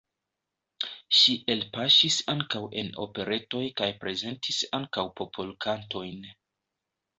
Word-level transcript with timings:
Ŝi 1.17 1.35
elpaŝis 1.55 2.17
ankaŭ 2.33 2.63
en 2.83 2.89
operetoj 3.05 3.63
kaj 3.83 3.91
prezentis 4.07 4.65
ankaŭ 4.81 5.07
popolkantojn. 5.23 6.29